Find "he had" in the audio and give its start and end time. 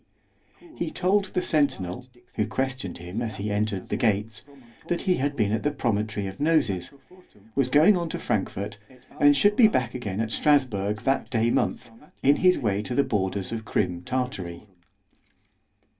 5.03-5.35